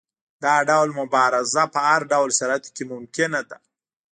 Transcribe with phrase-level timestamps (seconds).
[0.43, 3.57] دا ډول مبارزه په هر ډول شرایطو کې ممکنه ده.